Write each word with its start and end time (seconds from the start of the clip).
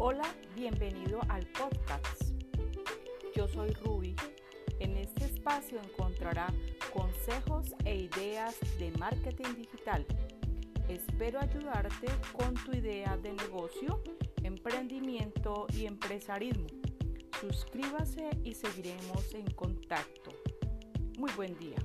Hola, 0.00 0.32
bienvenido 0.54 1.18
al 1.28 1.44
podcast. 1.48 2.32
Yo 3.34 3.48
soy 3.48 3.72
Ruby. 3.72 4.14
En 4.78 4.96
este 4.96 5.24
espacio 5.24 5.80
encontrará 5.82 6.54
consejos 6.94 7.74
e 7.84 7.96
ideas 7.96 8.54
de 8.78 8.92
marketing 8.92 9.56
digital. 9.56 10.06
Espero 10.88 11.40
ayudarte 11.40 12.06
con 12.32 12.54
tu 12.54 12.76
idea 12.76 13.16
de 13.16 13.32
negocio, 13.32 14.00
emprendimiento 14.44 15.66
y 15.76 15.86
empresarismo. 15.86 16.68
Suscríbase 17.40 18.30
y 18.44 18.54
seguiremos 18.54 19.34
en 19.34 19.50
contacto. 19.50 20.30
Muy 21.18 21.32
buen 21.32 21.58
día. 21.58 21.78